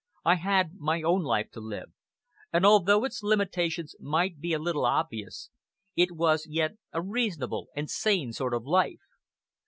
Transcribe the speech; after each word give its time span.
I 0.25 0.33
had 0.33 0.73
my 0.79 1.03
own 1.03 1.21
life 1.21 1.51
to 1.51 1.59
live, 1.59 1.91
and 2.51 2.65
although 2.65 3.03
its 3.05 3.21
limitations 3.21 3.95
might 3.99 4.39
be 4.39 4.51
a 4.51 4.57
little 4.57 4.83
obvious, 4.83 5.51
it 5.95 6.13
was 6.13 6.47
yet 6.49 6.71
a 6.91 7.03
reasonable 7.03 7.67
and 7.75 7.87
sane 7.87 8.33
sort 8.33 8.55
of 8.55 8.65
life. 8.65 9.01